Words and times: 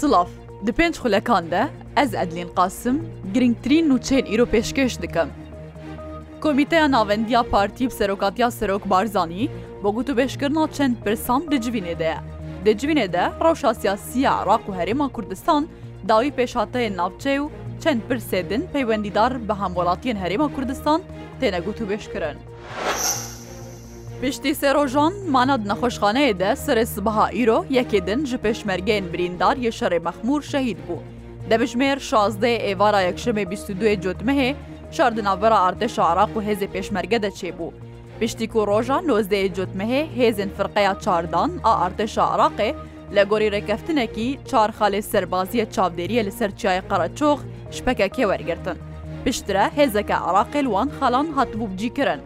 سڵاف 0.00 0.30
دی 0.66 0.72
پێنج 0.78 0.94
خولەکان 1.02 1.44
دە 1.52 1.62
ئەز 1.98 2.10
ئەدلین 2.18 2.50
قاسم 2.58 2.96
گرنگترین 3.34 3.84
نوچەین 3.90 4.24
ئیرۆ 4.30 4.46
پێشکەش 4.54 4.92
دکەم. 5.04 5.28
کۆمیتەیە 6.42 6.86
ناوەندیا 6.94 7.42
پارتی 7.52 7.86
سەرۆکاتیا 7.98 8.48
سەرۆک 8.58 8.82
بارزانانی 8.92 9.50
بۆ 9.82 9.88
گوتوبێشکردنا 9.96 10.64
چەند 10.76 10.94
پرسام 11.04 11.42
دجوینێدەیە. 11.52 12.18
دەجوینێدە 12.66 13.24
ڕەوشا 13.44 13.72
سیاسیە 13.80 14.30
عراق 14.40 14.64
و 14.66 14.76
هەرێما 14.78 15.06
کوردستان 15.16 15.62
داوی 16.08 16.34
پێشاتەیە 16.38 16.92
ناوچێ 16.98 17.34
و 17.42 17.46
چەند 17.82 18.00
پرسێدن 18.08 18.62
پەیوەندیدار 18.74 19.32
بە 19.48 19.54
هەموڵاتیان 19.62 20.18
هەرێما 20.22 20.48
کوردستان 20.56 21.00
تێنەگوت 21.40 21.78
و 21.80 21.88
بێشکردن. 21.90 22.36
Piştî 24.22 24.54
serojan 24.54 25.12
mana 25.30 25.54
nexweşxaneyê 25.56 26.38
de 26.38 26.50
serê 26.64 26.86
sibiha 26.86 27.26
îro 27.42 27.64
yekê 27.70 28.06
din 28.06 28.24
ji 28.26 28.36
pêşmergeyên 28.36 29.12
birîndar 29.12 29.56
yê 29.56 29.70
şerê 29.80 29.98
mexmûr 29.98 30.42
şehîd 30.52 30.76
bû. 30.88 30.96
Debijmêr 31.50 31.96
şazdê 32.10 32.52
êvara 32.70 33.02
yekşemê 33.10 33.44
bîstûduyê 33.52 34.00
cotmehê 34.04 34.54
şardina 34.92 35.42
vera 35.42 35.60
ardeşa 35.60 36.02
Araq 36.04 36.30
û 36.36 36.40
hêzê 36.48 36.66
pêşmerge 36.74 37.22
de 37.22 37.28
çêbû. 37.28 37.70
Piştî 38.20 38.48
ku 38.48 38.66
rojan 38.66 39.04
nozdeyê 39.04 39.52
cotmehê 39.56 40.02
hêzên 40.18 40.48
firqeya 40.56 40.96
çardan 41.00 41.50
a 41.64 41.74
ardeşa 41.78 42.22
Araqê 42.22 42.72
لە 43.14 43.22
گۆری 43.30 43.48
ڕێکەفtinekî 43.54 44.28
çar 44.50 44.70
xalê 44.80 45.00
serbaziyê 45.12 45.66
çavdêriye 45.76 46.24
li 46.26 46.32
ser 46.32 46.50
çiyayê 46.50 46.82
qaraçox 46.88 47.40
ji 47.70 47.82
pekekê 47.84 48.22
wergirtin. 48.30 48.78
Piştre 49.24 49.70
hêzeke 49.76 50.16
Araqêl 50.28 50.64
wan 50.64 50.88
xalan 51.00 51.26
hatbû 51.36 51.72
bicî 51.72 51.94
kirin. 51.94 52.20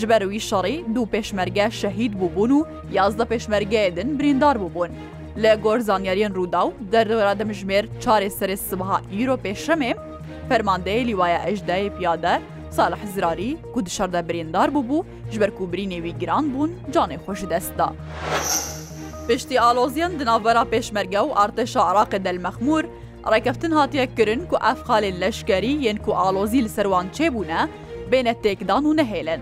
ji 0.00 0.08
berwî 0.08 0.40
şerî 0.48 0.74
du 0.94 1.02
pêşmerge 1.12 1.66
şehîd 1.80 2.12
bûbûn 2.20 2.50
û 2.58 2.66
yazda 2.92 3.22
pêşmergeyê 3.22 3.96
din 3.96 4.18
birîndar 4.18 4.56
bûbûn. 4.56 4.90
Li 5.42 5.48
gorzanyeriyên 5.66 6.32
Rûdaw 6.38 6.70
derra 6.92 7.32
demijmêr 7.38 7.84
çarê 8.04 8.30
serê 8.38 8.56
sibaha 8.56 8.98
îro 9.22 9.34
pêşemê, 9.44 9.96
Fermandeyê 10.50 11.06
lîwaya 11.06 11.38
ejdeyê 11.50 11.96
piyade, 11.98 12.40
Salih 12.70 12.98
Zirarî 13.14 13.56
ku 13.74 13.86
dişarda 13.86 14.20
birîndar 14.28 14.68
bûbû, 14.68 15.04
ji 15.32 15.40
ber 15.40 15.50
ku 15.58 15.64
birînê 15.72 16.00
wî 16.04 16.18
giran 16.18 16.44
bûn 16.58 16.70
canê 16.94 17.16
xweşi 17.18 17.50
dest 17.50 17.78
da. 17.78 17.92
Piştî 19.28 19.60
aloziyan 19.60 20.20
di 20.20 20.24
navbera 20.24 20.62
pêşmerge 20.62 21.20
û 21.28 21.30
artêşa 21.46 21.80
Iraqê 21.92 22.24
delmexmûr, 22.24 22.84
ڕێکەفتن 23.32 23.72
هاتیە 23.78 24.14
kirin 24.16 24.46
ku 24.46 24.56
efxalên 24.56 25.20
leşkerî 25.20 25.72
yên 25.86 26.02
ku 26.02 26.14
alozî 26.16 26.64
li 26.64 26.68
serwan 26.68 27.06
çêbûne, 27.16 27.68
bêne 28.12 28.34
têkdan 28.42 28.82
û 28.90 28.96
nehêlin. 29.00 29.40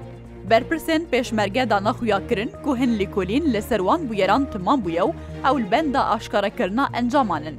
berpirsên 0.51 1.07
pêşmerge 1.11 1.67
dana 1.71 1.91
xuyakirin 1.93 2.51
ku 2.65 2.77
hin 2.77 2.98
lêkolîn 3.01 3.53
li 3.53 3.62
serwan 3.62 4.01
bûyeran 4.11 4.45
timan 4.53 4.81
bûye 4.85 5.01
û 5.03 5.12
ew 5.51 5.59
li 5.62 5.71
benda 5.71 6.05
aşkarekirina 6.07 6.89
encaman 7.01 7.45
in. 7.45 7.57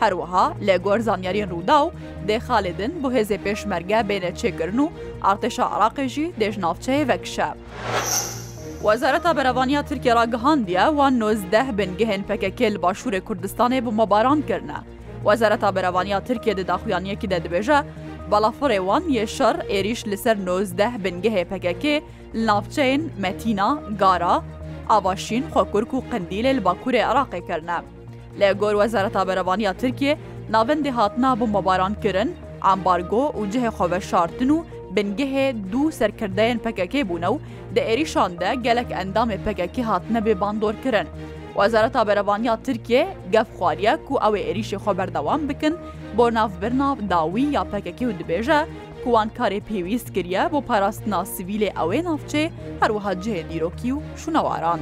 Herwiha 0.00 0.52
lê 0.66 0.76
gor 0.78 0.98
zanyarên 1.00 1.50
Rûda 1.50 1.72
û 1.76 1.90
dê 2.28 2.36
xalidin 2.40 3.02
bu 3.02 3.12
hêzê 3.12 3.38
pêşmerge 3.44 4.00
bêne 4.08 4.34
çêkirin 4.34 4.76
û 4.78 4.88
artêşa 5.22 5.62
Iraqê 5.78 6.08
jî 6.08 6.32
dêj 6.40 6.60
navçeyê 6.60 7.08
vekişe. 7.08 7.46
Wezareta 8.82 9.36
Berevaniya 9.36 9.82
Tirkiye 9.82 10.14
ra 10.14 10.24
gihandiye 10.24 10.84
wan 10.88 11.20
nozdeh 11.20 11.78
bin 11.78 11.96
gihên 11.98 12.22
pekekê 12.28 12.74
li 12.74 12.76
başûrê 12.78 13.18
Kurdistanê 13.20 13.86
bi 13.86 13.94
mebaran 13.94 14.42
kirine. 14.42 14.76
Wezareta 15.22 15.74
Berevaniya 15.76 16.20
Tirkiye 16.24 16.56
di 16.56 16.66
daxuyaniyekî 16.68 17.30
de 17.30 17.36
dibêje, 17.36 17.82
بەڵافڕێ 18.32 18.78
وان 18.88 19.04
یێشەر 19.16 19.56
ئێریش 19.70 20.00
لەسەر 20.10 20.36
نۆزدە 20.46 20.88
بنگەهێ 21.04 21.42
پەکەکێ 21.50 21.94
ناوچەین 22.46 23.02
مەتینا 23.22 23.70
گارا 24.00 24.36
ئاواشین 24.90 25.44
خۆکورک 25.52 25.90
و 25.94 26.04
قندیلێ 26.10 26.52
لە 26.58 26.62
باکوورێ 26.66 27.02
عراقیکردە 27.10 27.78
لە 28.40 28.48
گۆر 28.60 28.74
وەزارەتا 28.80 29.22
بەرەوانیا 29.28 29.72
ترکێ 29.80 30.12
ناوەندی 30.54 30.92
هاتنا 30.98 31.30
بۆ 31.38 31.44
مەبارانکردن 31.54 32.28
ئەمبارگۆ 32.66 33.24
و 33.38 33.42
جهێ 33.52 33.70
خۆبە 33.76 34.00
شارتن 34.10 34.50
و 34.56 34.64
بنگەهێ 34.96 35.46
دوو 35.72 35.94
سەرکردەیەن 35.98 36.58
پەکەکێ 36.64 37.00
بوونە 37.08 37.28
و 37.34 37.42
دە 37.74 37.82
ئێریشاندە 37.88 38.50
گەلک 38.66 38.88
ئەندامێ 38.98 39.36
پەکەکی 39.46 39.82
هاتنە 39.90 40.20
بێ 40.26 40.34
باندۆرکردن. 40.42 41.06
وەزارەتا 41.60 42.00
بەرەوانیا 42.08 42.54
ترکێ 42.66 43.02
گەفخواریە 43.34 43.94
و 44.12 44.16
ئەوێ 44.22 44.40
عێریشی 44.48 44.78
خۆ 44.82 44.90
بەردەوام 44.98 45.40
بکن 45.50 45.74
بۆ 46.16 46.26
ناافبرنا 46.36 46.88
داوی 47.10 47.44
یا 47.56 47.62
پەکەکی 47.72 48.04
و 48.08 48.12
دبێژە 48.20 48.60
کوان 49.04 49.28
کارێ 49.38 49.60
پێویست 49.68 50.08
کردە 50.14 50.42
بۆ 50.52 50.58
پاراستنا 50.68 51.20
سیویلێ 51.34 51.70
ئەوێ 51.78 51.98
نافچێ 52.08 52.44
هەروەها 52.80 53.12
جێ 53.24 53.38
دیرۆکی 53.50 53.90
و 53.96 53.98
شونەواران. 54.20 54.80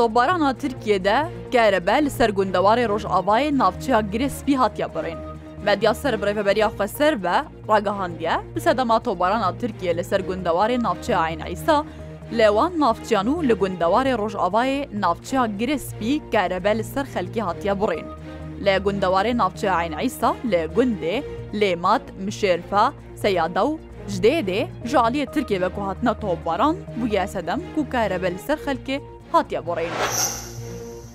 تۆبارانە 0.00 0.48
ترکیەدە 0.62 1.18
گەرەبە 1.54 1.96
لە 2.06 2.10
سەر 2.18 2.30
گوندەواری 2.38 2.84
ڕۆژاوای 2.90 3.48
ناوچیا 3.60 3.98
گرسپی 4.12 4.54
هاتیا 4.62 4.88
بڕین. 4.94 5.20
مەدیا 5.66 5.92
سەر 6.02 6.14
برێڤەبەریا 6.20 6.68
خەسەر 6.78 7.12
بە 7.24 7.36
ڕگەهاندە 7.70 8.34
لە 8.54 8.60
سەدەما 8.66 8.96
تۆبارانە 9.06 9.50
ترکیە 9.60 9.92
لەسەر 9.98 10.20
گوندەواری 10.28 10.76
ناوچە 10.86 11.14
ئاینەئیسا 11.20 11.78
لێوان 12.36 12.72
ناافچیان 12.84 13.28
و 13.34 13.42
لە 13.48 13.54
گوندەوارێ 13.60 14.12
ڕۆژاوایێ 14.20 14.80
ناوچیا 15.02 15.42
گرسپی 15.60 16.12
کارەبە 16.32 16.72
لە 16.78 16.84
سەر 16.92 17.06
خەلکی 17.12 17.44
هاتیە 17.48 17.74
بڕین. 17.80 18.08
لە 18.64 18.74
گوندەوارێ 18.84 19.32
ناوچە 19.40 19.68
عینعیسا 19.80 20.30
لە 20.52 20.60
گوندێ 20.76 21.16
لێمات 21.60 22.04
مشێرفا 22.24 22.84
سەیادا 23.22 23.62
و 23.70 23.78
ژدێدێ 24.12 24.60
ژالیە 24.90 25.26
ترکێ 25.34 25.58
بە 25.62 25.68
کوهاتنە 25.76 26.12
تۆباران 26.22 26.76
بووە 26.98 27.24
سەدەم 27.34 27.60
و 27.78 27.82
کارەبە 27.92 28.28
لە 28.34 28.40
سەر 28.46 28.58
خەلکێ 28.66 28.96
هاتیە 29.32 29.60
بڕین. 29.66 29.94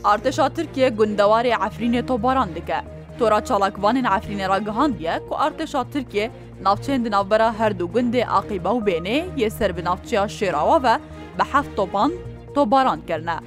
ئارتشا 0.06 0.48
ترکیە 0.58 0.88
گوندەوارێ 1.00 1.54
عفرینێ 1.66 2.02
تۆباران 2.10 2.50
دکە. 2.58 2.80
tora 3.24 3.46
çalakvanên 3.46 4.04
Efrînê 4.04 4.50
ra 4.50 4.58
gihandiye 4.58 5.22
ku 5.30 5.34
artêşa 5.46 5.84
Tirkiye 5.90 6.32
navçeyên 6.64 7.06
di 7.06 7.12
navbera 7.12 7.54
her 7.60 7.80
du 7.80 7.86
gundê 7.96 8.24
aqîba 8.26 8.70
û 8.78 8.80
bênê 8.88 9.26
yê 9.38 9.50
ser 9.50 9.78
bi 9.78 9.84
navçeya 9.86 10.24
şêrawa 10.24 10.84
ve 10.84 10.98
bi 11.40 11.44
heft 11.54 11.76
topan 11.76 12.12
tobaran 12.56 13.00
kirine. 13.08 13.38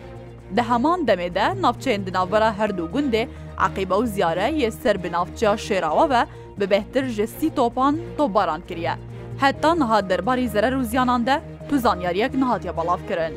Di 0.57 0.63
heman 0.63 1.01
demê 1.07 1.35
de 1.35 1.41
navçeyên 1.63 2.07
di 2.07 2.13
navbera 2.13 2.53
her 2.59 2.79
du 2.79 2.89
gundê 2.95 3.29
عقیبە 3.67 3.97
و 4.03 4.05
زیارە 4.15 4.47
یە 4.63 4.71
سەر 4.81 4.97
بناافچیا 5.05 5.53
شێراوەوە 5.67 6.27
bi 6.61 6.65
بهتر 6.65 7.07
ji 7.09 7.27
sî 7.27 7.55
topan 7.55 7.99
tobaran 8.17 8.61
kiriye. 8.61 8.93
Heta 9.41 9.75
niha 9.75 10.09
derbarî 10.11 10.49
zerer 10.49 10.73
û 10.73 10.83
ziyanan 10.85 11.27
de 11.27 11.41
tu 11.71 11.79
zanyariyek 11.79 12.35
nihatiye 12.35 12.77
balaf 12.77 13.01
kirin. 13.09 13.35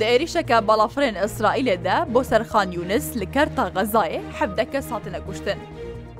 دە 0.00 0.06
عێریشەکە 0.12 0.58
بەڵافرێن 0.68 1.16
ئەسرائیلێدا 1.22 1.96
بۆ 2.12 2.20
سەرخان 2.30 2.68
یونس 2.76 3.06
لە 3.20 3.26
کەرتا 3.34 3.64
غەزایە 3.74 4.20
حەبدەکە 4.38 4.80
ساتنە 4.90 5.18
کوشتن. 5.26 5.58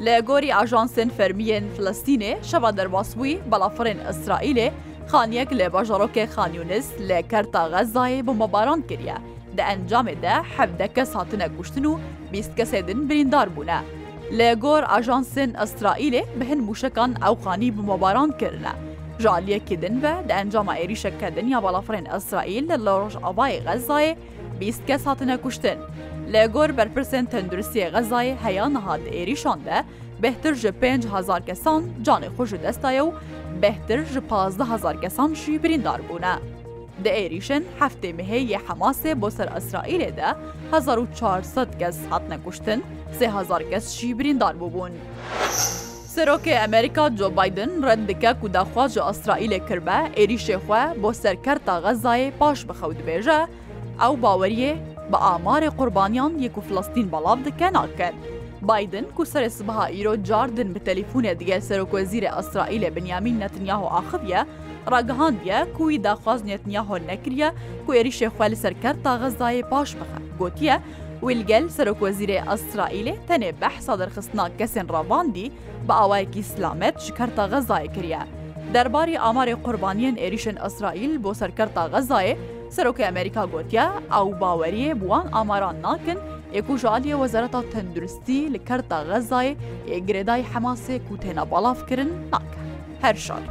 لە 0.05 0.15
گۆری 0.29 0.55
ئاژانسن 0.57 1.09
فەرمیێن 1.17 1.65
فلستینێ 1.75 2.33
شەوا 2.51 2.71
دەرباسبووی 2.79 3.41
بەڵافرێن 3.51 3.99
ئەسرائیلێ 4.09 4.69
خانیەک 5.11 5.51
لە 5.59 5.67
باژەڕۆکێ 5.75 6.25
خانیونس 6.35 6.87
لە 7.09 7.19
کەرتا 7.31 7.63
غەزایە 7.73 8.21
بۆ 8.27 8.33
مەباران 8.43 8.81
کردە. 8.89 9.17
دە 9.57 9.63
ئەنجامێدا 9.71 10.37
حەبدە 10.55 10.87
کەس 10.97 11.11
هاتنە 11.19 11.47
کوشتن 11.57 11.85
و 11.91 11.93
بیست 12.33 12.53
کەسێدن 12.59 13.01
بریندار 13.09 13.49
بوونە. 13.55 13.81
لە 14.39 14.49
گۆر 14.65 14.83
ئاژانسن 14.93 15.51
ئەسرائیلێ 15.61 16.23
بهن 16.39 16.61
موشەکان 16.69 17.11
ئەو 17.25 17.35
خانی 17.43 17.71
بمەباران 17.77 18.31
کردە. 18.41 18.73
ji 19.21 19.29
aliyekê 19.29 19.83
din 19.83 20.03
ve 20.03 20.29
di 20.29 20.33
encama 20.33 20.77
êrîşeke 20.79 21.37
dinya 21.37 21.59
balafirên 21.63 22.17
Israîl 22.19 22.63
li 22.69 22.85
Loş 22.87 23.15
Abayê 23.15 23.65
Xezayê 23.65 24.17
bîst 24.61 24.87
kes 24.87 25.07
hatine 25.07 25.37
kuştin. 25.37 25.79
Lê 26.33 26.47
gor 26.47 26.69
berpirsên 26.77 27.27
tendurustiye 27.27 27.89
Xezayê 27.89 28.37
heya 28.37 28.69
nihat 28.69 29.01
êrîşan 29.01 29.65
de, 29.65 29.85
behtir 30.23 30.55
ji 30.55 30.83
5 30.83 31.01
kesan 31.47 31.85
canê 32.05 32.37
xş 32.43 32.47
ji 32.51 32.63
destaye 32.63 33.01
û 33.01 33.13
behtir 33.63 34.05
ji 34.07 34.21
pazda 34.21 35.01
kesan 35.01 35.35
jî 35.35 35.63
birîndar 35.63 36.01
bûne. 36.11 36.35
Di 37.05 37.09
êrîşin 37.09 37.65
heftê 37.81 38.13
mihê 38.19 38.39
yê 38.49 38.59
hemasê 38.69 39.21
bo 39.21 39.31
ser 39.31 39.49
Israîlê 39.49 40.17
de 40.17 40.27
1400 40.73 41.55
kes 41.79 41.99
hatine 42.11 42.39
kuştin, 42.45 42.85
3000 43.17 43.71
kes 43.71 43.99
jî 43.99 44.19
birîndar 44.19 44.55
bûbûn. 44.55 44.91
سەرۆکی 46.15 46.55
ئەمریکا 46.63 47.05
جۆ 47.19 47.29
بادن 47.39 47.71
ڕەندەکە 47.89 48.31
و 48.45 48.53
داخواژە 48.57 49.03
ئەسرائیلێ 49.07 49.59
کردبە 49.69 49.99
عێریشێخوا 50.19 50.83
بۆ 51.03 51.11
سەرکەرتا 51.23 51.75
غەزایە 51.85 52.31
پاش 52.41 52.59
بخەوت 52.69 52.99
بێژە، 53.07 53.41
ئەو 54.01 54.15
باوەریە 54.23 54.73
بە 55.11 55.19
ئامارێ 55.27 55.71
قوربانیان 55.79 56.33
یەک 56.45 56.55
و 56.59 56.65
فلستین 56.67 57.07
بەڵام 57.13 57.41
دکە 57.47 57.69
ناکەن. 57.79 58.15
بادن 58.69 59.07
کو 59.17 59.23
سەر 59.33 59.45
سبها 59.57 59.85
ئیرۆ 59.97 60.15
جاردن 60.29 60.69
بە 60.75 60.81
تەلیفونە 60.89 61.33
دیگە 61.41 61.59
سەرۆکۆزیرە 61.69 62.31
ئەسرائیلە 62.37 62.89
بنیامین 62.97 63.37
نەتنیاهۆ 63.43 63.89
ئاخبە، 63.97 64.41
ڕگەهاندە 64.93 65.59
کوی 65.77 65.95
داخواز 66.07 66.41
نێتنیاهۆ 66.49 66.97
نەکریە 67.11 67.49
کو 67.85 67.91
عێریشێخوا 67.99 68.47
لە 68.53 68.57
سەرکەرتا 68.63 69.13
غەزایە 69.23 69.65
پاش 69.73 69.91
بخە 69.99 70.19
گوتیە، 70.41 70.77
ویلگەل 71.23 71.67
سەرۆکۆزیرێ 71.77 72.39
ئەسرائیلێ 72.51 73.15
تەنێ 73.29 73.51
بەحسا 73.61 73.95
دەرخستنا 74.01 74.47
کەسێن 74.59 74.87
ڕەواندی 74.95 75.49
بە 75.87 75.95
ئاوایەکی 76.01 76.43
سلامەت 76.53 76.97
شکەرتا 77.07 77.45
غەزای 77.53 77.87
کریە. 77.95 78.23
دەرباری 78.75 79.21
ئامارێ 79.25 79.55
قوربانیان 79.65 80.17
ئێریشن 80.23 80.57
ئەسرائیل 80.65 81.15
بۆ 81.25 81.31
سەرکەرتا 81.41 81.83
غەزایە 81.93 82.35
سەرۆکی 82.75 83.07
ئەمریکا 83.07 83.43
گوتیا 83.55 83.87
ئەو 84.15 84.27
باوەریە 84.43 84.91
بوان 85.01 85.27
ئاماران 85.35 85.77
ناکن 85.87 86.19
یەکوژالیە 86.59 87.15
وەزارەتا 87.23 87.61
تەندروستی 87.73 88.41
لە 88.55 88.59
کەرتا 88.69 88.99
غەزای 89.11 89.51
یەگرێدای 89.95 90.43
حەماسێک 90.53 91.05
و 91.11 91.21
تێنە 91.23 91.45
بەڵافکردن 91.51 92.11
ناکە. 92.33 92.59
هەر 93.05 93.17
شاد. 93.27 93.45